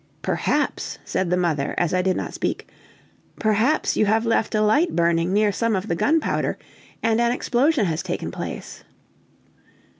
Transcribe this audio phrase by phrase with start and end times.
[0.23, 2.67] "Perhaps," said the mother, as I did not speak,
[3.39, 6.57] "perhaps you have left a light burning near some of the gunpowder,
[7.03, 8.83] and an explosion has taken place."